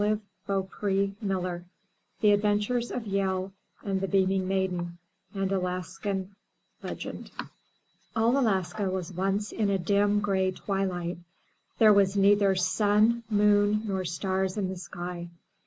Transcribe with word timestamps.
219 0.47 1.15
MY 1.21 1.27
BOOK 1.31 1.43
HOUSE 1.45 1.61
THE 2.21 2.31
ADVENTURES 2.31 2.89
OF 2.91 3.03
YEHL 3.05 3.51
AND 3.83 4.01
THE 4.01 4.07
BEAMING 4.07 4.47
MAIDEN 4.47 4.97
An 5.35 5.53
Alaskan 5.53 6.31
Legend 6.81 7.29
LL 8.15 8.35
Alaska 8.39 8.89
was 8.89 9.13
once 9.13 9.51
in 9.51 9.69
a 9.69 9.77
dim, 9.77 10.19
gray 10.19 10.49
twilight. 10.53 11.19
There 11.77 11.93
was 11.93 12.17
neither 12.17 12.55
sun, 12.55 13.21
moon, 13.29 13.83
nor 13.85 14.03
stars 14.03 14.57
in 14.57 14.69
the 14.69 14.75
sky. 14.77 15.29